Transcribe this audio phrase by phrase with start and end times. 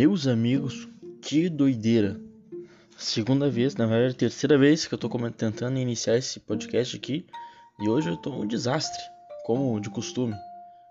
[0.00, 0.88] Meus amigos,
[1.20, 2.20] que doideira!
[2.96, 7.26] Segunda vez, na verdade, terceira vez que eu tô tentando iniciar esse podcast aqui
[7.80, 9.02] e hoje eu tô um desastre,
[9.44, 10.36] como de costume.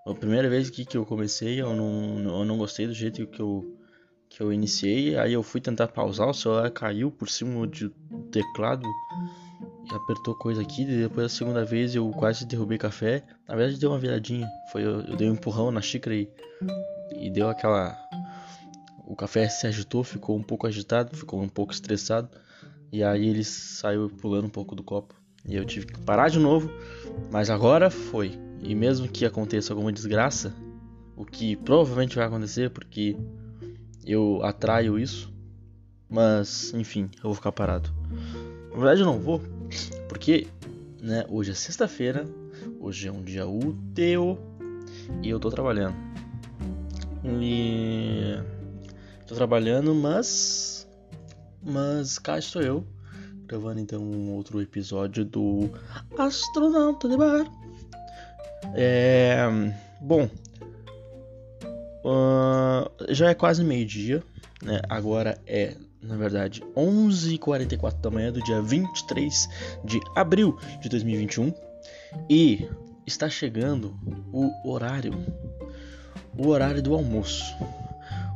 [0.06, 3.40] A primeira vez aqui que eu comecei, eu não, eu não gostei do jeito que
[3.40, 3.78] eu,
[4.28, 7.90] que eu iniciei, aí eu fui tentar pausar, o celular caiu por cima do
[8.30, 8.86] teclado
[9.90, 13.24] e apertou coisa aqui, depois a segunda vez eu quase derrubei café.
[13.48, 16.30] Na verdade deu uma viradinha, foi eu, eu dei um empurrão na xícara e,
[17.16, 17.98] e deu aquela
[19.08, 22.30] o café se agitou, ficou um pouco agitado, ficou um pouco estressado.
[22.92, 25.16] E aí ele saiu pulando um pouco do copo.
[25.46, 26.70] E eu tive que parar de novo.
[27.32, 28.38] Mas agora foi.
[28.62, 30.54] E mesmo que aconteça alguma desgraça,
[31.16, 33.16] o que provavelmente vai acontecer porque
[34.06, 35.34] eu atraio isso.
[36.10, 37.90] Mas, enfim, eu vou ficar parado.
[38.72, 39.42] Na verdade, eu não vou,
[40.10, 40.48] porque
[41.02, 42.26] né, hoje é sexta-feira,
[42.80, 44.38] hoje é um dia útil
[45.24, 45.96] e eu tô trabalhando.
[47.24, 48.38] E
[49.28, 50.88] Tô trabalhando, mas.
[51.62, 52.88] Mas cá estou eu,
[53.46, 55.70] gravando então um outro episódio do
[56.18, 57.46] Astronauta de Bar.
[58.74, 59.46] É.
[60.00, 60.30] Bom.
[62.06, 64.24] Uh, já é quase meio-dia,
[64.64, 64.80] né?
[64.88, 69.50] Agora é, na verdade, 11h44 da manhã do dia 23
[69.84, 71.54] de abril de 2021.
[72.30, 72.66] E
[73.06, 73.94] está chegando
[74.32, 75.14] o horário.
[76.38, 77.44] O horário do almoço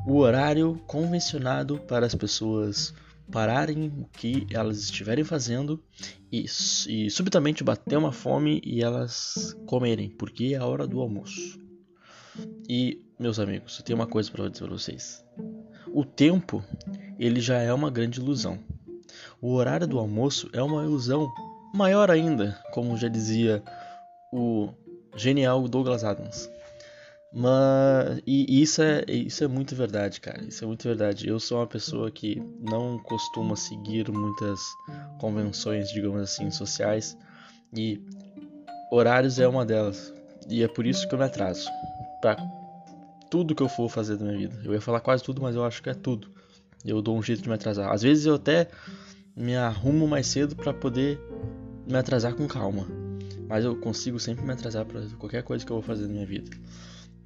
[0.05, 2.93] o horário convencionado para as pessoas
[3.31, 5.81] pararem o que elas estiverem fazendo
[6.31, 6.45] e,
[6.87, 11.59] e subitamente bater uma fome e elas comerem, porque é a hora do almoço.
[12.67, 15.23] E, meus amigos, eu tenho uma coisa para dizer para vocês.
[15.93, 16.63] O tempo,
[17.19, 18.59] ele já é uma grande ilusão.
[19.41, 21.31] O horário do almoço é uma ilusão
[21.73, 23.63] maior ainda, como já dizia
[24.31, 24.69] o
[25.15, 26.49] genial Douglas Adams.
[27.33, 30.43] Mas e isso é isso é muito verdade, cara.
[30.43, 31.27] Isso é muito verdade.
[31.27, 34.59] Eu sou uma pessoa que não costuma seguir muitas
[35.17, 37.17] convenções, digamos assim, sociais
[37.73, 38.01] e
[38.91, 40.13] horários é uma delas.
[40.49, 41.69] E é por isso que eu me atraso
[42.21, 42.35] para
[43.29, 44.61] tudo que eu for fazer da minha vida.
[44.65, 46.29] Eu ia falar quase tudo, mas eu acho que é tudo.
[46.83, 47.91] Eu dou um jeito de me atrasar.
[47.91, 48.67] Às vezes eu até
[49.35, 51.17] me arrumo mais cedo para poder
[51.87, 52.85] me atrasar com calma.
[53.47, 56.25] Mas eu consigo sempre me atrasar para qualquer coisa que eu vou fazer na minha
[56.25, 56.49] vida.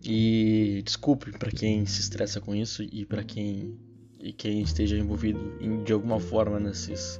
[0.08, 3.78] E desculpe para quem se estressa com isso e para quem
[4.20, 7.20] e quem esteja envolvido em, de alguma forma nesses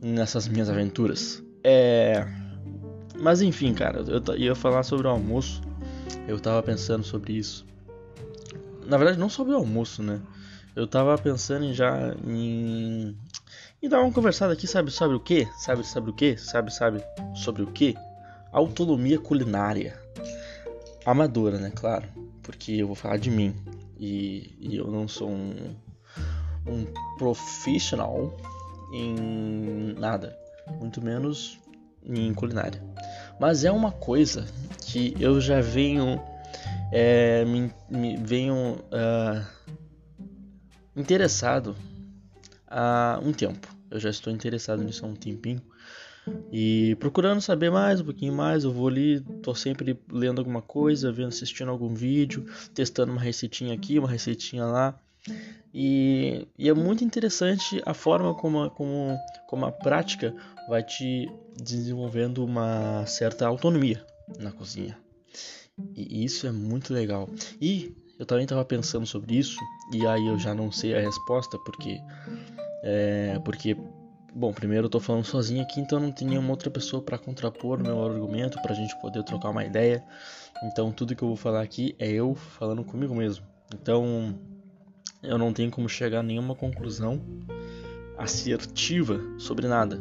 [0.00, 1.42] nessas minhas aventuras.
[1.62, 2.26] É,
[3.18, 5.60] mas enfim, cara, eu ia falar sobre o almoço.
[6.26, 7.66] Eu tava pensando sobre isso.
[8.86, 10.20] Na verdade, não sobre o almoço, né?
[10.74, 13.16] Eu tava pensando já em
[13.82, 15.46] e dar uma conversada aqui, sabe, sobre o que?
[15.58, 16.36] Sabe, sabe o que?
[16.36, 17.02] Sabe, sabe
[17.34, 17.94] sobre o que?
[18.52, 19.99] Autonomia culinária
[21.04, 21.70] amadora, né?
[21.74, 22.06] Claro,
[22.42, 23.54] porque eu vou falar de mim
[23.98, 25.74] e, e eu não sou um,
[26.66, 26.84] um
[27.18, 28.36] profissional
[28.92, 30.36] em nada,
[30.78, 31.58] muito menos
[32.04, 32.82] em culinária.
[33.38, 34.46] Mas é uma coisa
[34.86, 36.20] que eu já venho
[36.92, 39.46] é, me, me, venho uh,
[40.96, 41.76] interessado
[42.66, 43.68] há um tempo.
[43.90, 45.62] Eu já estou interessado nisso há um tempinho.
[46.52, 51.12] E procurando saber mais, um pouquinho mais, eu vou ali, tô sempre lendo alguma coisa,
[51.12, 54.98] vendo, assistindo algum vídeo, testando uma receitinha aqui, uma receitinha lá.
[55.72, 59.16] E, e é muito interessante a forma como, como,
[59.48, 60.34] como a prática
[60.68, 64.04] vai te desenvolvendo uma certa autonomia
[64.38, 64.98] na cozinha.
[65.94, 67.28] E isso é muito legal.
[67.60, 69.56] E eu também estava pensando sobre isso,
[69.92, 71.98] e aí eu já não sei a resposta, porque,
[72.82, 73.76] é, porque
[74.32, 77.82] Bom, primeiro eu tô falando sozinho aqui, então não tem nenhuma outra pessoa para contrapor
[77.82, 80.04] meu argumento, pra gente poder trocar uma ideia.
[80.62, 83.44] Então tudo que eu vou falar aqui é eu falando comigo mesmo.
[83.74, 84.38] Então
[85.20, 87.20] eu não tenho como chegar a nenhuma conclusão
[88.16, 90.00] assertiva sobre nada,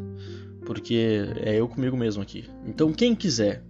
[0.63, 2.47] porque é eu comigo mesmo aqui.
[2.67, 3.63] Então quem quiser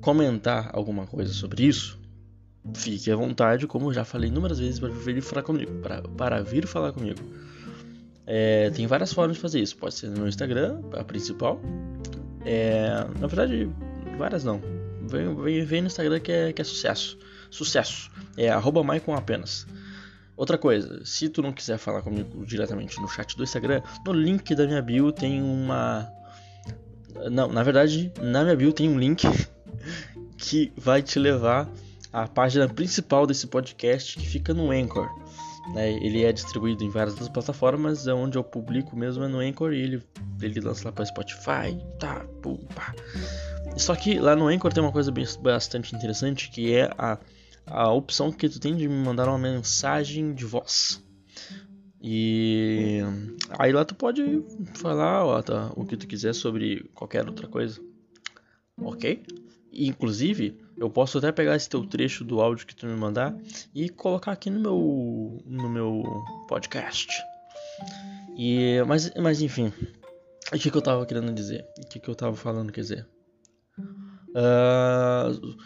[0.00, 1.98] comentar alguma coisa sobre isso,
[2.74, 6.42] fique à vontade, como eu já falei inúmeras vezes para vir falar comigo, para, para
[6.42, 7.20] vir falar comigo.
[8.30, 9.74] É, tem várias formas de fazer isso.
[9.78, 11.58] Pode ser no Instagram, a principal.
[12.44, 13.70] É, na verdade,
[14.18, 14.60] várias não.
[15.08, 17.18] Vem, vem, vem no Instagram que é, que é sucesso.
[17.50, 18.10] Sucesso.
[18.36, 19.66] É arroba Maicon apenas.
[20.36, 24.54] Outra coisa, se tu não quiser falar comigo diretamente no chat do Instagram, no link
[24.54, 26.06] da minha bio tem uma.
[27.32, 29.26] Não, na verdade, na minha bio tem um link
[30.36, 31.66] que vai te levar
[32.12, 35.08] à página principal desse podcast que fica no Anchor.
[35.74, 35.92] Né?
[35.92, 39.72] Ele é distribuído em várias das plataformas, é onde eu publico mesmo é no Anchor
[39.72, 40.02] e ele,
[40.40, 42.94] ele lança lá para Spotify, tá, pum, pá.
[43.76, 47.18] Só que lá no Anchor tem uma coisa bem, bastante interessante que é a,
[47.66, 51.02] a opção que tu tem de me mandar uma mensagem de voz.
[52.00, 53.00] E
[53.58, 54.42] aí lá tu pode
[54.74, 57.80] falar ó, tá, o que tu quiser sobre qualquer outra coisa.
[58.80, 59.22] Ok?
[59.86, 63.36] Inclusive, eu posso até pegar esse teu trecho do áudio que tu me mandar
[63.74, 66.02] e colocar aqui no meu, no meu
[66.48, 67.08] podcast.
[68.36, 69.72] E, mas, mas enfim,
[70.52, 71.64] o que, que eu tava querendo dizer?
[71.78, 73.06] O que, que eu tava falando, quer dizer?
[74.30, 75.56] Uh,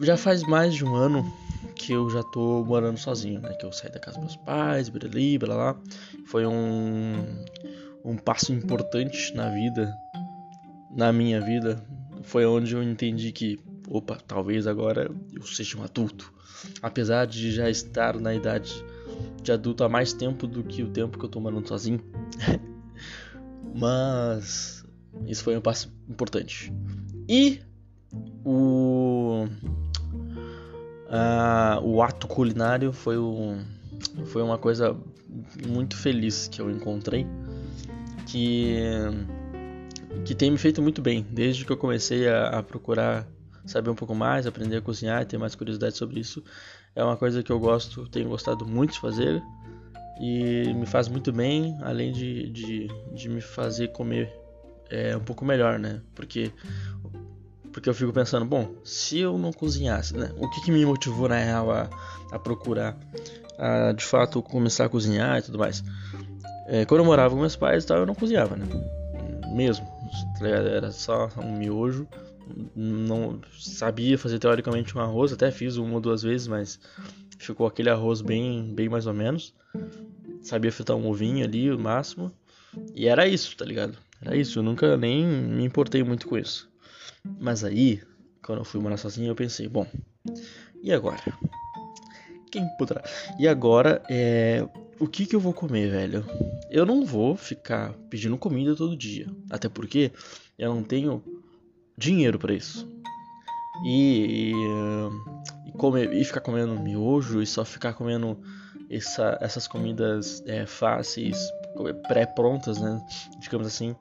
[0.00, 1.24] já faz mais de um ano
[1.74, 3.52] que eu já tô morando sozinho, né?
[3.54, 5.08] Que eu saí da casa dos meus pais, blá
[5.38, 5.80] blá lá.
[6.26, 7.44] Foi um,
[8.04, 9.94] um passo importante na vida,
[10.94, 11.84] na minha vida.
[12.24, 16.32] Foi onde eu entendi que, opa, talvez agora eu seja um adulto.
[16.82, 18.72] Apesar de já estar na idade
[19.42, 22.00] de adulto há mais tempo do que o tempo que eu tô morando sozinho.
[23.74, 24.84] Mas
[25.26, 26.72] isso foi um passo importante.
[27.28, 27.60] E
[28.44, 29.46] o
[31.82, 33.62] o ato culinário foi, um,
[34.26, 34.96] foi uma coisa
[35.66, 37.26] muito feliz que eu encontrei
[38.26, 38.76] que
[40.24, 43.26] que tem me feito muito bem desde que eu comecei a, a procurar
[43.66, 46.42] saber um pouco mais, aprender a cozinhar e ter mais curiosidade sobre isso.
[46.94, 49.42] É uma coisa que eu gosto, tenho gostado muito de fazer
[50.20, 54.32] e me faz muito bem, além de, de, de me fazer comer
[54.90, 56.00] é, um pouco melhor, né?
[56.14, 56.52] Porque
[57.72, 60.30] porque eu fico pensando, bom, se eu não cozinhasse, né?
[60.38, 61.90] O que, que me motivou na real a,
[62.30, 62.96] a procurar,
[63.58, 65.82] a de fato começar a cozinhar e tudo mais?
[66.68, 68.64] É, quando eu morava com meus pais e tal, eu não cozinhava, né?
[69.52, 69.84] Mesmo,
[70.38, 72.06] tá era só um miojo.
[72.76, 76.78] Não sabia fazer teoricamente um arroz, até fiz uma ou duas vezes, mas
[77.38, 79.54] ficou aquele arroz bem, bem mais ou menos.
[80.42, 82.30] Sabia fritar um ovinho ali, o máximo.
[82.94, 83.96] E era isso, tá ligado?
[84.20, 86.70] Era isso, eu nunca nem me importei muito com isso.
[87.40, 88.02] Mas aí,
[88.42, 89.86] quando eu fui morar sozinho, eu pensei, bom,
[90.82, 91.22] e agora?
[92.50, 93.02] Quem poderá?
[93.38, 94.66] E agora, é,
[94.98, 96.24] o que que eu vou comer, velho?
[96.70, 100.12] Eu não vou ficar pedindo comida todo dia, até porque
[100.58, 101.22] eu não tenho
[101.96, 102.88] dinheiro para isso.
[103.84, 104.52] E,
[105.66, 108.38] e, comer, e ficar comendo miojo e só ficar comendo
[108.88, 111.38] essa, essas comidas é, fáceis,
[112.08, 113.04] pré-prontas, né?
[113.40, 113.96] Digamos assim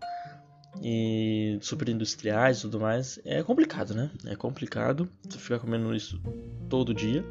[0.81, 4.09] e super industriais e tudo mais, é complicado, né?
[4.25, 6.21] É complicado ficar comendo isso
[6.69, 7.23] todo dia,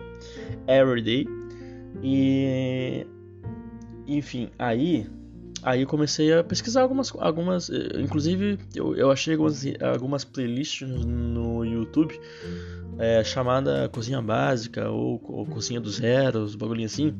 [0.69, 1.27] every day.
[2.03, 3.07] E
[4.07, 5.07] enfim, aí
[5.63, 9.63] aí comecei a pesquisar algumas algumas, inclusive eu, eu achei algumas,
[9.95, 12.19] algumas playlists no YouTube
[12.99, 17.15] é, chamada cozinha básica ou, ou cozinha do zero, os bagulhinhos assim,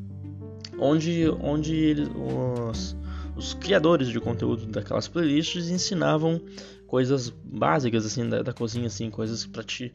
[0.77, 2.95] onde onde eles, os
[3.35, 6.39] os criadores de conteúdo daquelas playlists ensinavam
[6.85, 9.91] coisas básicas assim da, da cozinha assim coisas para ti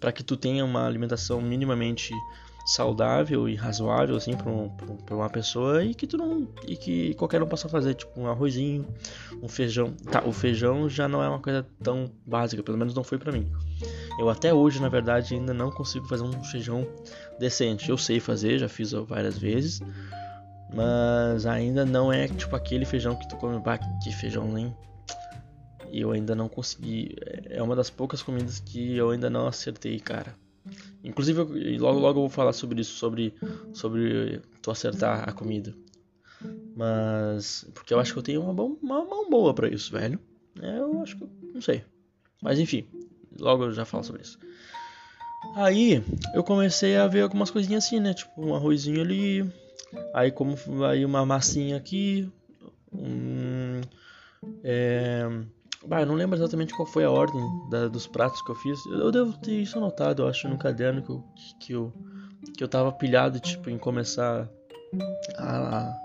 [0.00, 2.12] para que tu tenha uma alimentação minimamente
[2.64, 7.46] saudável e razoável assim para uma pessoa e que tu não e que qualquer um
[7.46, 8.86] possa fazer tipo um arrozinho
[9.42, 13.02] um feijão tá o feijão já não é uma coisa tão básica pelo menos não
[13.02, 13.50] foi para mim
[14.18, 16.86] eu até hoje na verdade ainda não consigo fazer um feijão
[17.38, 19.80] decente eu sei fazer já fiz várias vezes
[20.72, 24.74] mas ainda não é tipo aquele feijão que tu come, bah, que feijão nem.
[25.92, 27.16] Eu ainda não consegui.
[27.20, 30.34] É, é uma das poucas comidas que eu ainda não acertei, cara.
[31.02, 33.34] Inclusive, eu, logo logo eu vou falar sobre isso, sobre,
[33.72, 35.74] sobre tu acertar a comida.
[36.76, 37.66] Mas.
[37.74, 40.18] Porque eu acho que eu tenho uma, bom, uma mão boa para isso, velho.
[40.60, 41.26] É, eu acho que.
[41.54, 41.84] Não sei.
[42.42, 42.86] Mas enfim,
[43.38, 44.38] logo eu já falo sobre isso.
[45.54, 48.14] Aí eu comecei a ver algumas coisinhas assim, né?
[48.14, 49.50] Tipo um arrozinho ali,
[50.12, 52.28] Aí como aí uma massinha aqui,
[52.92, 53.80] um,
[54.62, 55.28] é,
[55.86, 58.84] bah, não lembro exatamente qual foi a ordem da, dos pratos que eu fiz.
[58.86, 61.24] Eu devo ter isso anotado, eu acho, no caderno que eu,
[61.60, 61.92] que eu,
[62.56, 64.48] que eu tava pilhado tipo, em começar
[65.38, 65.96] a,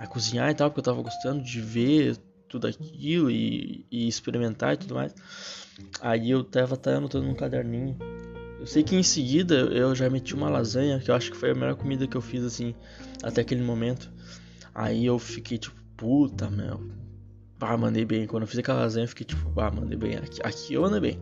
[0.00, 2.16] a cozinhar e tal, porque eu tava gostando de ver
[2.48, 5.14] tudo aquilo e, e experimentar e tudo mais.
[6.00, 7.96] Aí eu tava até anotando num caderninho
[8.58, 11.50] eu sei que em seguida eu já meti uma lasanha, que eu acho que foi
[11.50, 12.74] a melhor comida que eu fiz assim
[13.22, 14.10] até aquele momento.
[14.74, 16.80] Aí eu fiquei tipo, puta, meu.
[17.58, 18.26] Pá, mandei bem.
[18.26, 20.16] Quando eu fiz aquela lasanha, eu fiquei tipo, pá, mandei bem.
[20.16, 21.18] Aqui, aqui eu mandei bem.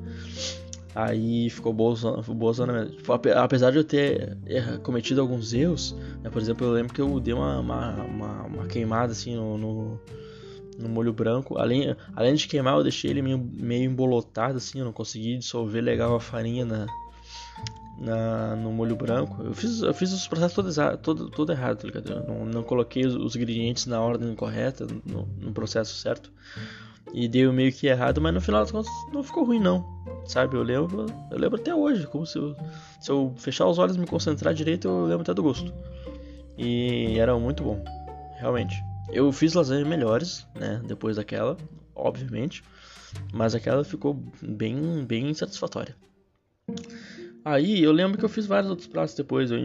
[0.94, 2.96] Aí ficou boa zona, boa zona mesmo.
[2.96, 4.36] Tipo, apesar de eu ter
[4.82, 8.66] cometido alguns erros, né, por exemplo, eu lembro que eu dei uma, uma, uma, uma
[8.66, 10.00] queimada assim no, no,
[10.78, 11.58] no, molho branco.
[11.58, 15.82] Além, além de queimar, eu deixei ele meio, meio embolotado assim, eu não consegui dissolver
[15.82, 16.86] legal a farinha na,
[17.98, 19.42] na, no molho branco.
[19.42, 22.12] Eu fiz, eu fiz os processos todos todo, todo errado, tá ligado?
[22.12, 26.32] Eu não, não coloquei os, os ingredientes na ordem correta, no, no, processo certo.
[27.12, 29.84] e deu meio que errado, mas no final das contas não ficou ruim não,
[30.26, 30.56] sabe?
[30.56, 32.56] Eu lembro, eu lembro até hoje, como se eu,
[33.00, 35.72] se eu fechar os olhos e me concentrar direito, eu lembro até do gosto.
[36.56, 37.82] E era muito bom,
[38.38, 38.76] realmente.
[39.12, 41.56] Eu fiz lasanhas melhores, né, depois daquela,
[41.94, 42.62] obviamente,
[43.32, 45.94] mas aquela ficou bem, bem satisfatória.
[47.44, 49.58] Aí eu lembro que eu fiz vários outros pratos depois, eu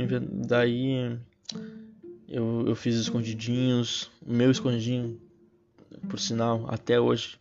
[0.46, 1.18] daí
[2.28, 5.20] eu, eu fiz escondidinhos, o meu escondidinho,
[6.10, 7.40] por sinal, até hoje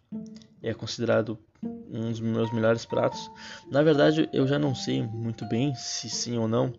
[0.63, 3.31] é considerado um dos meus melhores pratos.
[3.71, 6.73] Na verdade, eu já não sei muito bem se sim ou não.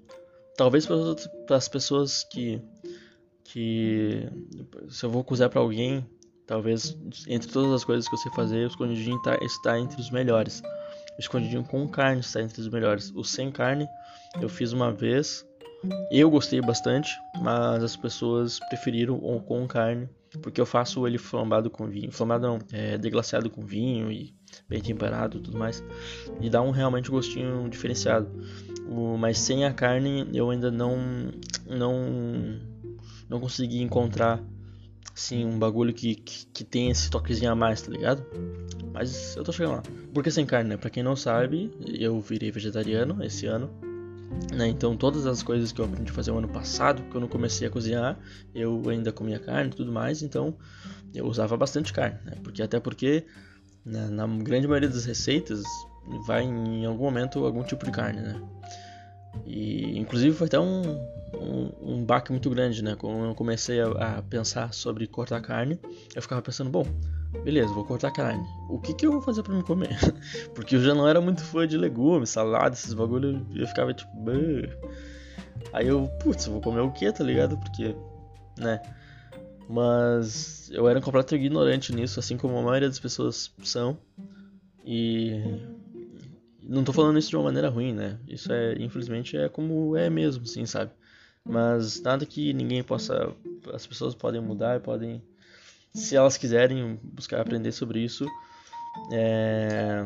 [0.56, 2.62] Talvez para as pessoas que
[3.44, 4.28] que
[4.90, 6.06] se eu vou cozinhar para alguém,
[6.46, 6.96] talvez
[7.28, 10.62] entre todas as coisas que eu sei fazer, o escondidinho tá, está entre os melhores.
[11.20, 13.12] Escondidinho com carne está entre os melhores.
[13.14, 13.88] O sem carne
[14.42, 15.46] eu fiz uma vez
[16.12, 17.10] eu gostei bastante,
[17.42, 20.10] mas as pessoas preferiram o com carne,
[20.42, 22.12] porque eu faço ele flambado com vinho.
[22.12, 24.34] Flambado não, é deglaciado com vinho e
[24.68, 25.84] bem temperado e tudo mais.
[26.42, 28.30] E dá um realmente gostinho diferenciado.
[28.90, 30.98] O, mas sem a carne eu ainda não
[31.66, 32.60] não
[33.30, 34.44] não consegui encontrar
[35.20, 38.26] assim um bagulho que, que, que tem esse toquezinho a mais, tá ligado?
[38.94, 39.84] Mas eu tô chegando lá.
[40.14, 40.78] Porque sem carne, né?
[40.78, 43.70] Pra quem não sabe, eu virei vegetariano esse ano.
[44.54, 44.68] Né?
[44.68, 47.68] Então todas as coisas que eu aprendi a fazer o ano passado, quando eu comecei
[47.68, 48.18] a cozinhar,
[48.56, 50.56] eu ainda comia carne e tudo mais, então
[51.14, 52.34] eu usava bastante carne, né?
[52.44, 53.26] porque até porque
[53.84, 55.64] né, na grande maioria das receitas
[56.28, 58.42] vai em algum momento algum tipo de carne, né?
[59.46, 60.82] E inclusive foi até um,
[61.34, 62.96] um, um baque muito grande, né?
[62.96, 65.80] Quando eu comecei a, a pensar sobre cortar carne,
[66.16, 66.86] eu ficava pensando, bom,
[67.44, 68.46] beleza, vou cortar carne.
[68.70, 69.98] O que, que eu vou fazer para me comer?
[70.54, 73.46] Porque eu já não era muito fã de legumes, salada, esses bagulho.
[73.56, 74.12] Eu ficava tipo.
[75.74, 77.58] Aí eu, putz, vou comer o que, tá ligado?
[77.58, 77.96] Porque,
[78.58, 78.82] né?
[79.68, 83.98] Mas eu era um completo ignorante nisso, assim como a maioria das pessoas são.
[84.84, 85.44] E.
[86.70, 88.20] Não tô falando isso de uma maneira ruim, né?
[88.28, 90.92] Isso é, infelizmente, é como é mesmo, sim, sabe?
[91.44, 93.34] Mas nada que ninguém possa.
[93.74, 95.20] As pessoas podem mudar, podem
[95.96, 98.28] se elas quiserem buscar aprender sobre isso,
[99.12, 100.04] é,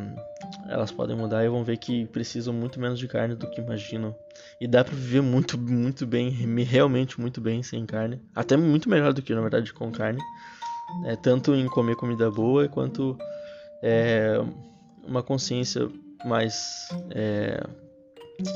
[0.69, 4.15] elas podem mudar e vão ver que precisam muito menos de carne do que imaginam.
[4.61, 8.21] E dá para viver muito, muito bem, realmente muito bem sem carne.
[8.33, 10.21] Até muito melhor do que, na verdade, com carne.
[11.05, 13.17] É, tanto em comer comida boa quanto
[13.81, 14.37] é,
[15.05, 15.89] uma consciência
[16.27, 16.89] mais.
[17.11, 17.61] É...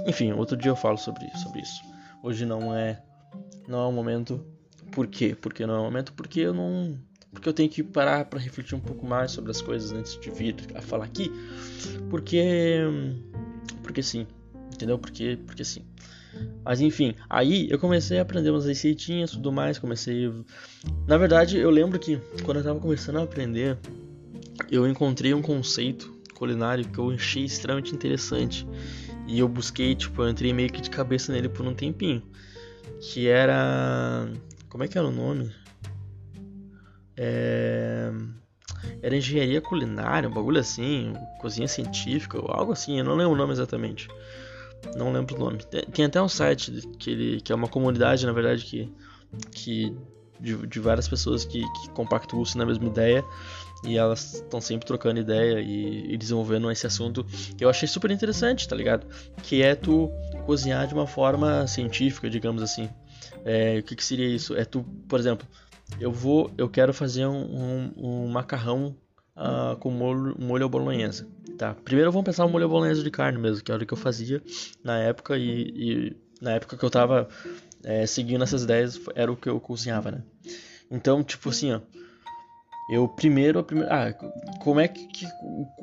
[0.08, 1.82] Enfim, outro dia eu falo sobre, sobre isso.
[2.24, 3.02] Hoje não é,
[3.68, 4.46] não é o momento.
[4.92, 5.36] Por quê?
[5.40, 6.14] Porque não é o momento?
[6.14, 6.98] Porque eu não
[7.32, 10.32] porque eu tenho que parar para refletir um pouco mais sobre as coisas antes de
[10.32, 11.32] vir a falar aqui,
[12.10, 12.82] porque
[13.84, 14.26] porque sim,
[14.74, 14.98] entendeu?
[14.98, 15.86] Porque porque sim.
[16.64, 20.32] Mas enfim, aí eu comecei a aprender umas receitinhas, tudo mais, comecei
[21.08, 23.78] Na verdade, eu lembro que quando eu tava começando a aprender,
[24.72, 28.68] eu encontrei um conceito culinário que eu achei extremamente interessante.
[29.28, 32.22] E eu busquei, tipo, eu entrei meio que de cabeça nele por um tempinho.
[33.02, 34.28] Que era.
[34.70, 35.52] Como é que era o nome?
[37.16, 38.12] É...
[39.02, 43.52] Era engenharia culinária, um bagulho assim, cozinha científica, algo assim, eu não lembro o nome
[43.52, 44.08] exatamente.
[44.96, 45.60] Não lembro o nome.
[45.94, 48.94] Tem até um site que, ele, que é uma comunidade, na verdade, que,
[49.52, 49.98] que
[50.40, 53.26] de, de várias pessoas que, que compactuam na mesma ideia
[53.84, 57.24] e elas estão sempre trocando ideia e, e, desenvolvendo esse assunto
[57.58, 59.06] que eu achei super interessante, tá ligado?
[59.44, 60.10] Que é tu
[60.46, 62.90] cozinhar de uma forma científica, digamos assim.
[63.46, 64.56] É, o que, que seria isso?
[64.56, 65.48] É tu, por exemplo,
[66.00, 68.96] eu vou, eu quero fazer um, um, um macarrão
[69.36, 71.28] uh, com molho, molho bolonhesa.
[71.58, 71.74] Tá?
[71.74, 74.42] Primeiro vamos pensar no molho bolonhesa de carne mesmo, que era o que eu fazia
[74.84, 77.28] na época e, e na época que eu tava
[77.84, 80.24] é, seguindo essas ideias era o que eu cozinhava, né?
[80.90, 81.80] Então, tipo assim, ó,
[82.90, 84.14] eu primeiro, primeiro ah,
[84.60, 85.28] como é que,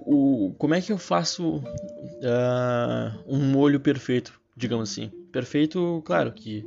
[0.06, 5.10] o, como é que eu faço uh, um molho perfeito, digamos assim?
[5.30, 6.64] Perfeito, claro que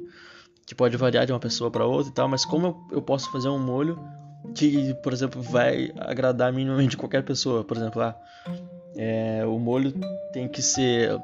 [0.67, 3.31] que pode variar de uma pessoa para outra e tal, mas como eu, eu, posso
[3.31, 3.97] fazer um molho
[4.53, 7.63] que, por exemplo, vai agradar minimamente qualquer pessoa?
[7.63, 8.13] Por exemplo, ah,
[8.97, 9.93] é, o molho
[10.33, 11.21] tem que ser uh,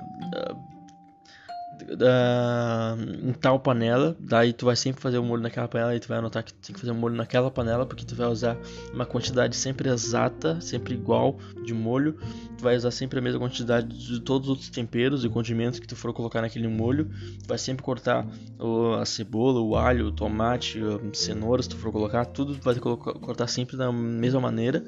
[1.89, 6.07] uh, em tal panela, daí tu vai sempre fazer o molho naquela panela e tu
[6.07, 8.57] vai anotar que tem que fazer o molho naquela panela porque tu vai usar
[8.93, 12.17] uma quantidade sempre exata, sempre igual de molho.
[12.57, 15.95] Tu vai usar sempre a mesma quantidade de todos os temperos e condimentos que tu
[15.95, 17.09] for colocar naquele molho.
[17.41, 18.25] Tu vai sempre cortar
[18.59, 22.63] o, a cebola, o alho, o tomate, a cenoura, se tu for colocar, tudo tu
[22.63, 24.83] vai cortar sempre da mesma maneira.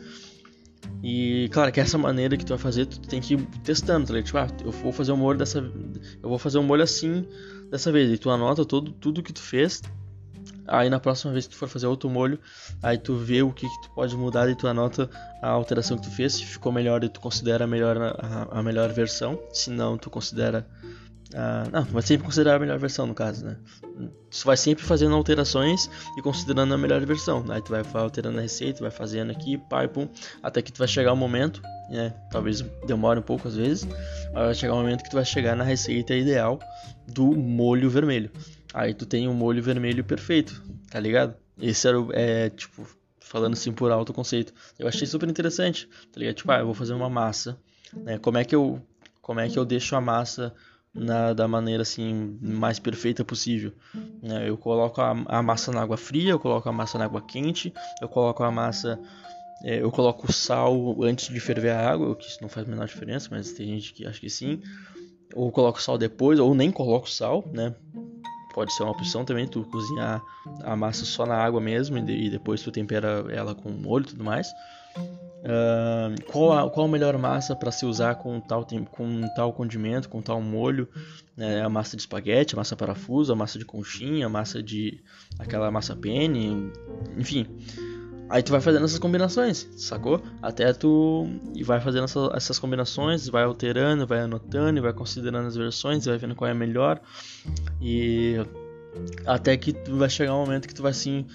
[1.04, 4.14] E claro que essa maneira que tu vai fazer, tu tem que ir testando, tá
[4.14, 4.26] ligado?
[4.26, 7.28] Tipo, ah, eu vou fazer um molho dessa eu vou fazer um molho assim
[7.70, 8.12] dessa vez.
[8.12, 9.82] E tu anota todo, tudo que tu fez
[10.68, 12.40] Aí na próxima vez que tu for fazer outro molho,
[12.82, 15.10] aí tu vê o que, que tu pode mudar e tu anota
[15.42, 16.34] a alteração que tu fez.
[16.34, 19.40] Se ficou melhor e tu considera melhor a, a melhor versão.
[19.54, 20.68] Se não, tu considera.
[21.92, 23.58] Vai sempre considerar a melhor versão no caso, né?
[24.30, 27.44] Tu vai sempre fazendo alterações e considerando a melhor versão.
[27.50, 30.08] Aí tu vai alterando a receita, vai fazendo aqui, pai, pum,
[30.44, 32.14] até que tu vai chegar o um momento, né?
[32.32, 33.86] Talvez demore um pouco às vezes,
[34.34, 36.60] mas vai chegar o momento que tu vai chegar na receita ideal
[37.08, 38.30] do molho vermelho.
[38.74, 41.36] Aí tu tem um molho vermelho perfeito, tá ligado?
[41.60, 42.86] Esse era o, é, tipo,
[43.20, 44.54] falando assim por alto conceito.
[44.78, 46.36] Eu achei super interessante, tá ligado?
[46.36, 47.58] Tipo, ah, eu vou fazer uma massa,
[47.94, 48.18] né?
[48.20, 48.82] Como é que eu,
[49.22, 50.54] como é que eu deixo a massa
[50.96, 53.74] na, da maneira assim mais perfeita possível.
[54.22, 54.50] Né?
[54.50, 57.74] Eu coloco a, a, massa na água fria, eu coloco a massa na água quente,
[58.02, 59.00] eu coloco a massa,
[59.64, 62.88] é, eu coloco sal antes de ferver a água, que isso não faz a menor
[62.88, 64.62] diferença, mas tem gente que acha que sim.
[65.34, 67.76] Ou coloco sal depois, ou nem coloco sal, né?
[68.56, 70.24] pode ser uma opção também, tu cozinhar
[70.64, 74.24] a massa só na água mesmo e, depois tu tempera ela com molho e tudo
[74.24, 74.48] mais.
[75.46, 80.10] Uh, qual, a, qual a melhor massa para se usar com tal, com tal condimento,
[80.10, 80.90] com tal molho?
[81.38, 85.04] É, a massa de espaguete, a massa parafuso, a massa de conchinha, a massa de.
[85.38, 86.72] aquela massa penne,
[87.16, 87.46] enfim.
[88.28, 90.20] Aí tu vai fazendo essas combinações, sacou?
[90.42, 95.56] Até tu e vai fazendo essa, essas combinações, vai alterando, vai anotando, vai considerando as
[95.56, 97.00] versões, vai vendo qual é a melhor.
[97.80, 98.38] E
[99.28, 101.28] até que tu vai chegar um momento que tu vai assim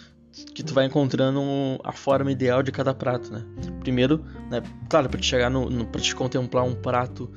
[0.54, 1.40] que tu vai encontrando
[1.82, 3.44] a forma ideal de cada prato, né?
[3.80, 7.30] Primeiro, né, claro, para te chegar no, no para te contemplar um prato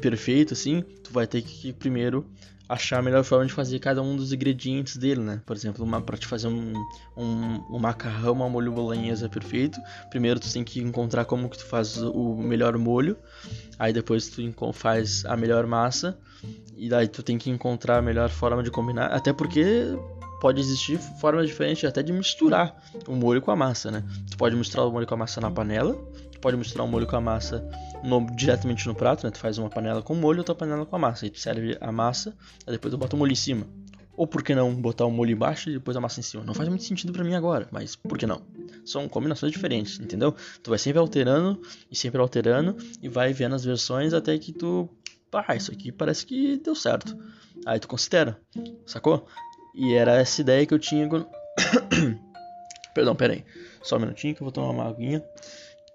[0.00, 2.26] perfeito assim, tu vai ter que primeiro
[2.68, 5.42] achar a melhor forma de fazer cada um dos ingredientes dele, né?
[5.44, 6.72] Por exemplo, para te fazer um,
[7.16, 9.78] um, um macarrão, uma molho bolonhesa perfeito,
[10.10, 13.16] primeiro tu tem que encontrar como que tu faz o melhor molho,
[13.78, 14.42] aí depois tu
[14.72, 16.18] faz a melhor massa,
[16.76, 19.96] e daí tu tem que encontrar a melhor forma de combinar, até porque
[20.40, 22.76] pode existir formas diferentes até de misturar
[23.06, 24.04] o molho com a massa, né?
[24.30, 25.94] Tu pode misturar o molho com a massa na panela,
[26.32, 27.66] tu pode misturar o molho com a massa
[28.02, 29.30] no, diretamente no prato, né?
[29.30, 31.90] Tu faz uma panela com molho, outra panela com a massa, e tu serve a
[31.90, 32.36] massa,
[32.66, 33.66] aí depois tu bota o molho em cima.
[34.16, 36.44] Ou por que não botar o molho embaixo e depois a massa em cima?
[36.44, 38.42] Não faz muito sentido para mim agora, mas por que não?
[38.84, 40.34] São combinações diferentes, entendeu?
[40.62, 44.88] Tu vai sempre alterando e sempre alterando e vai vendo as versões até que tu,
[45.32, 47.16] ah, isso aqui parece que deu certo.
[47.66, 48.40] Aí tu considera,
[48.86, 49.26] sacou?
[49.74, 51.28] E era essa ideia que eu tinha quando.
[52.94, 53.44] Perdão, pera aí.
[53.82, 55.22] Só um minutinho que eu vou tomar uma aguinha.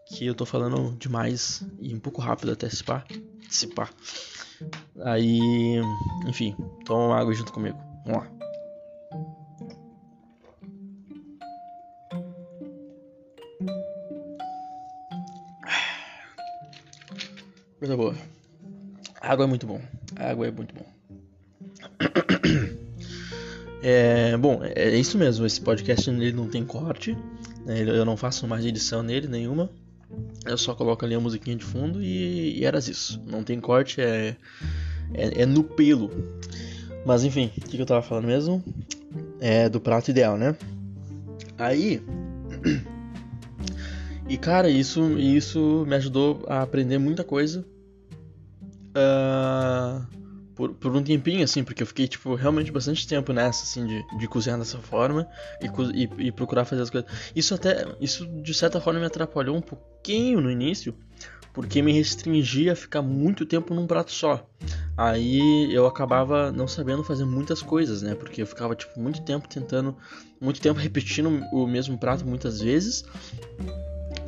[0.06, 3.06] Que eu tô falando demais e um pouco rápido até se pá.
[3.50, 3.90] Se pá.
[5.04, 5.80] Aí.
[6.28, 7.78] Enfim, toma uma água junto comigo.
[8.06, 8.40] Vamos lá.
[17.80, 18.14] Coisa boa.
[19.22, 19.80] água é muito bom.
[20.18, 20.86] água é muito bom.
[23.82, 25.46] É, bom, é isso mesmo.
[25.46, 27.18] Esse podcast ele não tem corte.
[27.66, 27.82] Né?
[27.82, 29.70] Eu não faço mais edição nele nenhuma.
[30.46, 33.22] Eu só coloco ali a musiquinha de fundo e, e era isso.
[33.26, 34.36] Não tem corte, é,
[35.14, 36.10] é, é no pelo.
[37.06, 38.64] Mas enfim, o que, que eu tava falando mesmo?
[39.40, 40.56] É do prato ideal, né?
[41.58, 42.02] Aí.
[44.28, 47.66] E cara, isso, isso me ajudou a aprender muita coisa.
[48.90, 50.06] Uh,
[50.60, 54.18] por, por um tempinho, assim, porque eu fiquei, tipo, realmente bastante tempo nessa, assim, de,
[54.18, 55.26] de cozinhar dessa forma
[55.62, 57.10] e, e, e, procurar fazer as coisas.
[57.34, 60.94] Isso até, isso de certa forma me atrapalhou um pouquinho no início,
[61.54, 64.46] porque me restringia a ficar muito tempo num prato só.
[64.98, 68.14] Aí eu acabava não sabendo fazer muitas coisas, né?
[68.14, 69.96] Porque eu ficava, tipo, muito tempo tentando,
[70.42, 73.06] muito tempo repetindo o mesmo prato muitas vezes.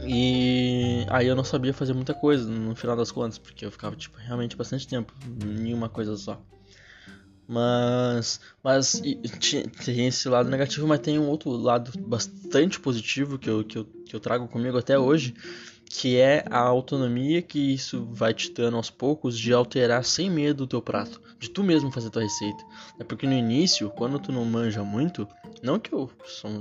[0.04, 3.96] E aí eu não sabia fazer muita coisa no final das contas, porque eu ficava
[3.96, 6.42] tipo realmente bastante tempo em uma coisa só.
[7.48, 9.02] Mas mas
[9.84, 13.86] tem esse lado negativo, mas tem um outro lado bastante positivo que eu, que eu,
[13.86, 15.34] que eu trago comigo até hoje,
[15.94, 20.64] que é a autonomia que isso vai te dando aos poucos de alterar sem medo
[20.64, 22.64] o teu prato, de tu mesmo fazer tua receita.
[22.98, 25.28] É porque no início, quando tu não manja muito,
[25.62, 26.10] não que eu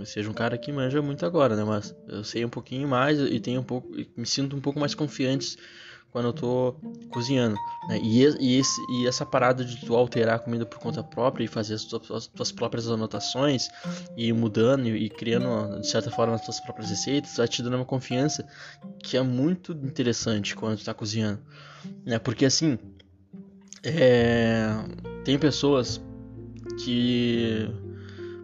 [0.05, 3.39] seja um cara que manja muito agora, né, mas eu sei um pouquinho mais e
[3.39, 5.57] tenho um pouco, me sinto um pouco mais confiante
[6.11, 6.75] quando eu tô
[7.11, 7.57] cozinhando.
[7.89, 7.99] Né?
[8.03, 11.49] E, e, esse, e, essa parada de tu alterar a comida por conta própria e
[11.49, 13.69] fazer as tuas, as tuas próprias anotações
[14.17, 17.77] e mudando e, e, criando, de certa forma, as tuas próprias receitas, vai te dando
[17.77, 18.47] uma confiança
[19.03, 21.41] que é muito interessante quando tu tá cozinhando.
[22.05, 22.19] Né?
[22.19, 22.79] Porque assim,
[23.83, 24.69] é,
[25.25, 26.01] tem pessoas
[26.85, 27.69] que.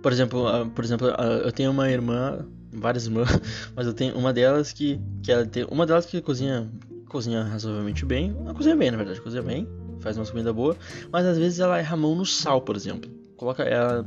[0.03, 3.29] Por exemplo, por exemplo, eu tenho uma irmã várias irmãs,
[3.75, 6.71] mas eu tenho uma delas que, que ela tem, uma delas que cozinha
[7.09, 8.35] cozinha razoavelmente bem.
[8.55, 9.69] Cozinha bem, na verdade, cozinha bem,
[10.01, 10.77] faz uma comida boa,
[11.11, 13.11] mas às vezes ela erra a mão no sal, por exemplo.
[13.37, 14.05] Coloca ela.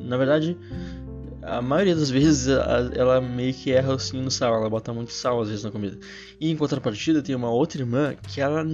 [0.00, 0.56] Na verdade,
[1.42, 2.48] a maioria das vezes
[2.94, 5.98] ela meio que erra assim no sal, ela bota muito sal às vezes na comida.
[6.40, 8.64] E em contrapartida tem uma outra irmã que ela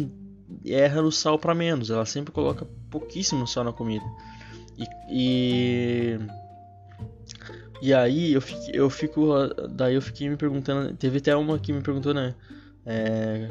[0.64, 4.04] erra no sal para menos, ela sempre coloca pouquíssimo sal na comida.
[4.78, 6.18] E, e,
[7.82, 9.26] e aí eu fico, eu fico,
[9.70, 12.34] daí eu fiquei me perguntando, teve até uma que me perguntou, né,
[12.86, 13.50] é,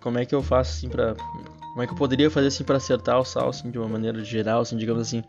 [0.00, 2.76] como é que eu faço assim para como é que eu poderia fazer assim para
[2.76, 5.22] acertar o sal assim de uma maneira geral, assim, digamos assim.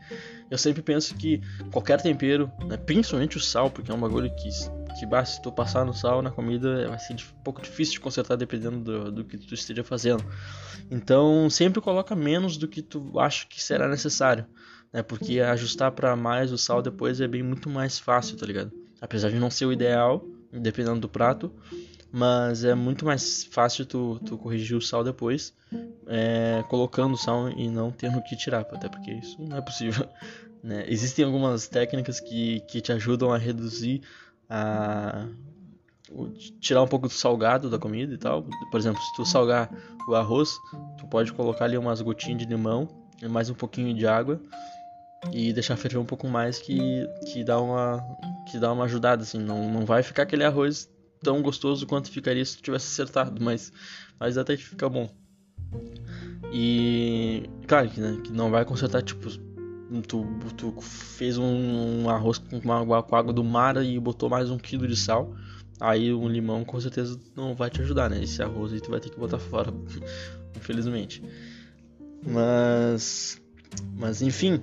[0.50, 1.42] Eu sempre penso que
[1.74, 4.50] qualquer tempero, né, principalmente o sal, porque é um bagulho que
[4.98, 8.00] que basta se tu passar no sal na comida vai ser um pouco difícil de
[8.00, 10.24] consertar dependendo do, do que tu esteja fazendo.
[10.90, 14.46] Então sempre coloca menos do que tu acha que será necessário,
[14.92, 15.04] né?
[15.04, 18.72] Porque ajustar para mais o sal depois é bem muito mais fácil, tá ligado?
[19.02, 21.52] Apesar de não ser o ideal, dependendo do prato,
[22.12, 25.54] mas é muito mais fácil tu, tu corrigir o sal depois,
[26.08, 30.08] é, colocando sal e não tendo que tirar, até porque isso não é possível.
[30.64, 30.86] Né?
[30.88, 34.02] Existem algumas técnicas que, que te ajudam a reduzir,
[34.50, 35.28] a
[36.60, 38.44] tirar um pouco do salgado da comida e tal.
[38.72, 39.70] Por exemplo, se tu salgar
[40.08, 40.50] o arroz,
[40.98, 42.88] tu pode colocar ali umas gotinhas de limão
[43.30, 44.42] mais um pouquinho de água
[45.32, 48.04] e deixar ferver um pouco mais que, que dá uma
[48.50, 50.90] que dá uma ajudada assim, não, não vai ficar aquele arroz
[51.22, 53.72] tão gostoso quanto ficaria se tivesse acertado, mas,
[54.20, 55.10] mas até que fica bom.
[56.52, 59.30] E claro que, né, que não vai consertar tipo
[60.08, 60.26] tu,
[60.56, 64.58] tu fez um, um arroz com, uma, com água do mar e botou mais um
[64.58, 65.34] quilo de sal,
[65.80, 68.24] aí um limão com certeza não vai te ajudar, né?
[68.24, 69.74] Esse arroz aí tu vai ter que botar fora,
[70.56, 71.24] infelizmente.
[72.26, 73.42] Mas,
[73.96, 74.62] mas enfim,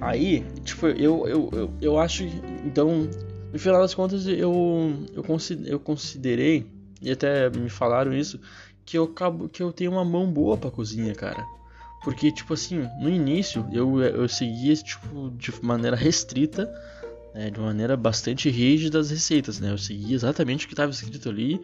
[0.00, 2.24] aí tipo eu, eu, eu, eu acho
[2.64, 3.08] então
[3.52, 6.66] no final das contas, eu, eu, considerei,
[7.00, 8.40] e até me falaram isso,
[8.84, 9.12] que eu,
[9.52, 11.46] que eu tenho uma mão boa pra cozinha, cara.
[12.02, 16.70] Porque, tipo assim, no início eu, eu seguia tipo, de maneira restrita,
[17.34, 19.72] né, de maneira bastante rígida as receitas, né?
[19.72, 21.60] Eu seguia exatamente o que estava escrito ali,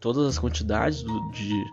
[0.00, 1.64] todas as quantidades do, de,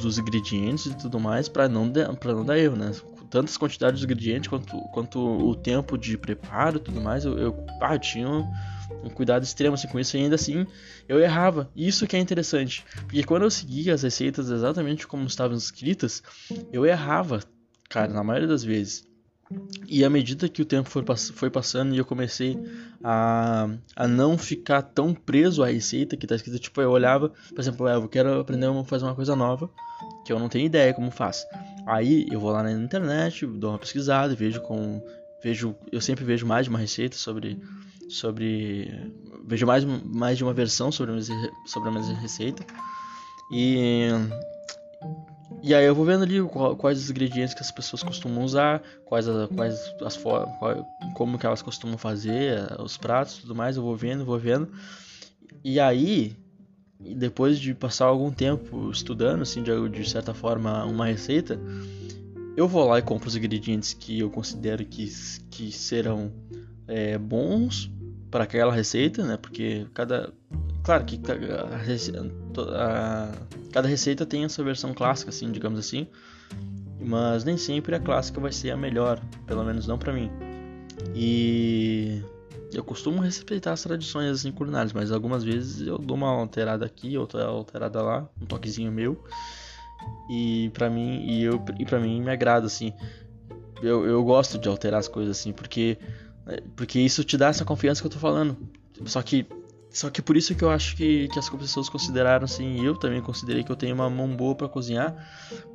[0.00, 2.92] dos ingredientes e tudo mais, para não, não dar erro, né?
[3.34, 7.66] Tantas quantidades de ingredientes quanto, quanto o tempo de preparo e tudo mais, eu, eu,
[7.80, 10.64] ah, tinha um cuidado extremo assim, com isso e ainda assim
[11.08, 11.68] eu errava.
[11.74, 16.22] Isso que é interessante, porque quando eu seguia as receitas exatamente como estavam escritas,
[16.72, 17.40] eu errava,
[17.88, 19.04] cara, na maioria das vezes.
[19.88, 22.56] E à medida que o tempo foi, foi passando e eu comecei
[23.02, 27.58] a, a não ficar tão preso à receita que está escrita, tipo, eu olhava, por
[27.58, 29.68] exemplo, eu quero aprender a fazer uma coisa nova
[30.24, 31.44] que eu não tenho ideia como faz.
[31.86, 35.02] Aí eu vou lá na internet, dou uma pesquisada, vejo com
[35.42, 37.58] vejo eu sempre vejo mais de uma receita sobre
[38.08, 38.90] sobre
[39.44, 42.64] vejo mais, mais de uma versão sobre a, mesma, sobre a mesma receita
[43.50, 44.08] e
[45.62, 46.42] e aí eu vou vendo ali
[46.78, 50.18] quais os ingredientes que as pessoas costumam usar, quais, as, quais as
[51.14, 53.78] como que elas costumam fazer os pratos, tudo mais.
[53.78, 54.70] Eu vou vendo, vou vendo.
[55.64, 56.36] E aí,
[57.14, 61.60] depois de passar algum tempo estudando, assim, de, de certa forma, uma receita,
[62.56, 65.06] eu vou lá e compro os ingredientes que eu considero que,
[65.50, 66.32] que serão
[66.86, 67.90] é, bons
[68.30, 69.36] para aquela receita, né?
[69.36, 70.32] Porque cada.
[70.82, 71.76] Claro que a,
[72.74, 73.32] a,
[73.72, 76.06] cada receita tem a sua versão clássica, assim, digamos assim.
[77.00, 80.30] Mas nem sempre a clássica vai ser a melhor, pelo menos não para mim.
[81.14, 82.22] E
[82.72, 87.16] eu costumo respeitar as tradições assim culinárias, mas algumas vezes eu dou uma alterada aqui,
[87.16, 89.22] outra alterada lá, um toquezinho meu.
[90.28, 92.92] E para mim, e eu e para mim me agrada assim.
[93.82, 95.98] Eu, eu gosto de alterar as coisas assim, porque
[96.46, 98.56] é, porque isso te dá essa confiança que eu tô falando.
[99.06, 99.46] Só que
[99.94, 103.22] só que por isso que eu acho que, que as pessoas consideraram assim, eu também
[103.22, 105.14] considerei que eu tenho uma mão boa para cozinhar,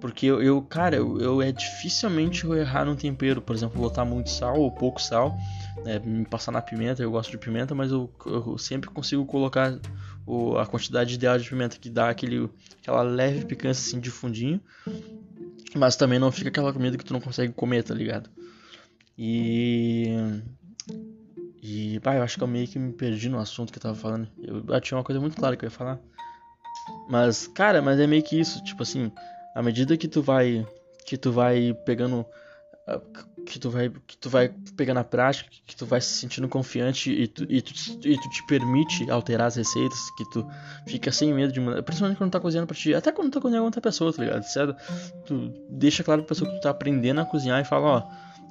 [0.02, 4.04] porque eu, eu cara, eu, eu, é dificilmente eu errar num tempero, por exemplo, botar
[4.04, 5.38] muito sal ou pouco sal,
[5.86, 9.80] né, me passar na pimenta, eu gosto de pimenta, mas eu, eu sempre consigo colocar
[10.26, 12.50] o, a quantidade ideal de pimenta que dá aquele,
[12.82, 14.60] aquela leve picância assim de fundinho,
[15.78, 18.30] mas também não fica aquela comida que tu não consegue comer, tá ligado?
[19.18, 20.08] E
[21.70, 23.96] e, pá, eu acho que eu meio que me perdi no assunto que eu tava
[23.96, 24.28] falando.
[24.38, 26.00] Eu, eu tinha uma coisa muito clara que eu ia falar.
[27.08, 29.12] Mas, cara, mas é meio que isso, tipo assim,
[29.54, 30.66] à medida que tu vai
[31.06, 32.26] que tu vai pegando
[32.88, 33.00] ah,
[33.46, 37.12] que tu vai que tu vai pegando a prática, que tu vai se sentindo confiante
[37.12, 40.48] e tu, e tu, e tu te permite alterar as receitas, que tu
[40.88, 43.64] fica sem medo de mudar, principalmente quando tá cozinhando pra ti, até quando tá cozinhando
[43.64, 44.44] com outra pessoa, tá ligado?
[44.44, 44.76] Certo?
[45.26, 48.04] Tu deixa claro pra pessoa que tu tá aprendendo a cozinhar e fala, ó,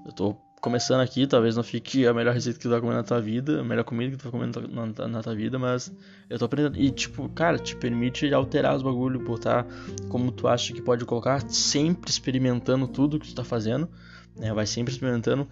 [0.06, 3.02] eu tô começando aqui, talvez não fique a melhor receita que tu vai comer na
[3.02, 5.92] tua vida, a melhor comida que tu vai comer na, na, tua vida, mas
[6.28, 6.78] eu tô aprendendo.
[6.78, 9.66] E, tipo, cara, te permite alterar os bagulho, botar
[10.08, 13.88] como tu acha que pode colocar, sempre experimentando tudo que tu tá fazendo,
[14.36, 14.52] né?
[14.52, 15.48] Vai sempre experimentando.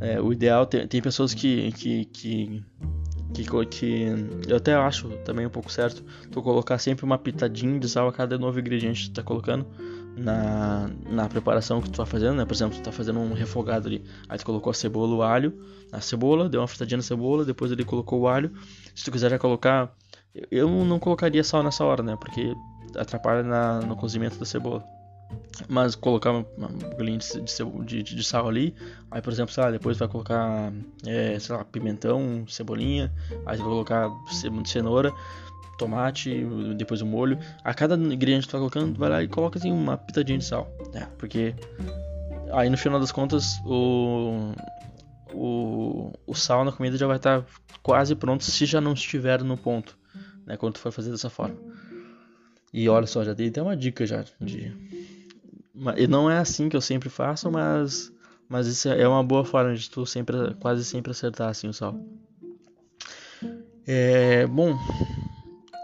[0.00, 2.64] É, o ideal, tem, tem pessoas que, que, que,
[3.34, 4.06] que, que
[4.48, 8.12] eu até acho também um pouco certo, tu colocar sempre uma pitadinha de sal a
[8.12, 9.66] cada novo ingrediente que tu tá colocando
[10.16, 12.44] na, na preparação que tu tá fazendo, né?
[12.44, 15.58] Por exemplo, tu tá fazendo um refogado ali, aí tu colocou a cebola, o alho,
[15.90, 18.52] a cebola, deu uma fritadinha na cebola, depois ele colocou o alho.
[18.94, 19.94] Se tu quiser já colocar,
[20.50, 22.16] eu não colocaria sal nessa hora, né?
[22.16, 22.54] Porque
[22.96, 24.84] atrapalha na, no cozimento da cebola.
[25.66, 26.44] Mas colocar um
[26.96, 28.74] bolinho de, de, de, sal ali,
[29.10, 30.70] aí por exemplo, sei lá, depois vai colocar,
[31.06, 33.10] é, sei lá, pimentão, cebolinha,
[33.46, 34.10] aí vai colocar
[34.64, 35.10] cenoura,
[35.84, 36.44] tomate,
[36.76, 37.38] depois o molho.
[37.64, 40.44] A cada ingrediente que tu tá colocando, vai lá e coloca assim uma pitadinha de
[40.44, 40.70] sal.
[40.92, 41.08] né?
[41.18, 41.54] porque
[42.52, 44.52] aí no final das contas o,
[45.32, 47.46] o, o sal na comida já vai estar tá
[47.82, 49.98] quase pronto se já não estiver no ponto,
[50.46, 50.56] né?
[50.56, 51.56] Quando tu for fazer dessa forma.
[52.72, 54.74] E olha só, já dei até uma dica já de.
[55.96, 58.12] E não é assim que eu sempre faço, mas
[58.48, 61.98] mas isso é uma boa forma de tu sempre quase sempre acertar assim o sal.
[63.86, 64.76] É, bom,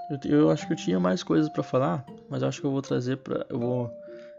[0.08, 2.82] eu, eu, acho que eu tinha mais coisas para falar, mas acho que eu vou
[2.82, 3.90] trazer para eu vou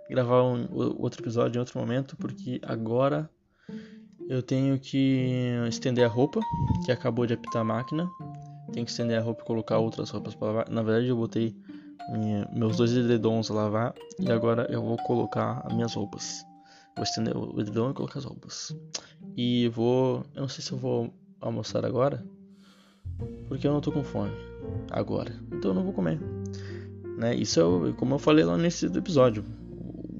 [0.10, 3.30] gravar um, outro episódio em outro momento, porque agora
[4.28, 6.40] eu tenho que estender a roupa,
[6.84, 8.10] que acabou de apitar a máquina.
[8.74, 10.70] Tenho que estender a roupa e colocar outras roupas para lavar.
[10.70, 11.56] Na verdade, eu botei
[12.12, 16.46] minha, meus dois edredons a lavar e agora eu vou colocar as minhas roupas.
[16.96, 18.76] Vou estender o edredom e colocar as roupas.
[19.36, 22.24] E vou, eu não sei se eu vou almoçar agora,
[23.48, 24.49] porque eu não tô com fome
[24.92, 25.34] agora.
[25.52, 26.20] Então eu não vou comer.
[27.18, 27.36] Né?
[27.36, 29.44] Isso é como eu falei lá nesse episódio.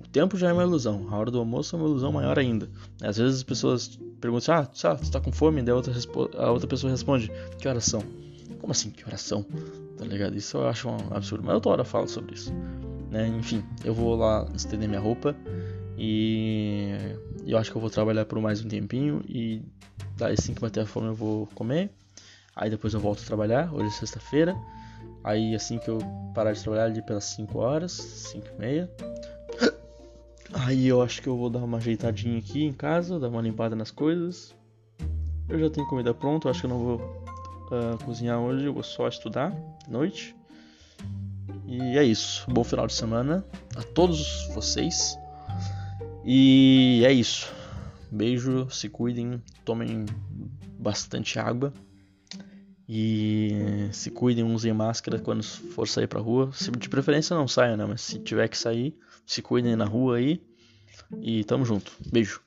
[0.04, 1.08] O tempo já é uma ilusão.
[1.10, 2.70] A hora do almoço é uma ilusão maior ainda.
[3.02, 5.62] Às vezes as pessoas perguntam: Ah, você tá com fome?
[5.62, 5.94] Daí a outra,
[6.38, 8.02] a outra pessoa responde: Que horas são?
[8.60, 9.46] Como assim, que horas são?
[9.98, 10.36] Tá ligado?
[10.36, 11.44] Isso eu acho um absurdo.
[11.44, 12.54] Mas eu toda hora falo sobre isso.
[13.10, 13.28] Né?
[13.28, 15.36] Enfim, eu vou lá estender minha roupa.
[15.98, 16.96] E
[17.46, 19.22] eu acho que eu vou trabalhar por mais um tempinho.
[19.28, 19.62] E
[20.18, 21.92] daí assim que bater a fome eu vou comer.
[22.56, 24.56] Aí depois eu volto a trabalhar, hoje é sexta-feira.
[25.24, 26.00] Aí assim que eu
[26.34, 28.92] parar de trabalhar ali pelas 5 horas, 5 e meia.
[30.54, 33.76] Aí eu acho que eu vou dar uma ajeitadinha aqui em casa, dar uma limpada
[33.76, 34.56] nas coisas.
[35.48, 38.84] Eu já tenho comida pronta, acho que eu não vou uh, cozinhar hoje, eu vou
[38.84, 39.54] só estudar
[39.88, 40.36] à noite.
[41.66, 42.50] E é isso.
[42.50, 45.18] Bom final de semana a todos vocês.
[46.26, 47.52] E é isso.
[48.12, 50.06] Beijo, se cuidem, tomem
[50.80, 51.72] bastante água.
[52.92, 56.50] E se cuidem, usem máscara quando for sair pra rua.
[56.52, 57.86] Se de preferência não saia, né?
[57.86, 58.98] Mas se tiver que sair,
[59.28, 60.42] se cuidem na rua aí.
[61.22, 61.92] E tamo junto.
[62.12, 62.42] Beijo.